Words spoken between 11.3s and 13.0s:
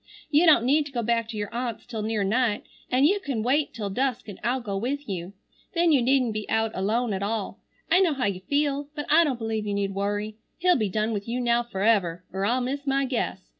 now forever, er I'll miss